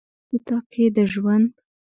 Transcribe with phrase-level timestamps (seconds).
[0.31, 1.47] دې کتاب کښې د ژوند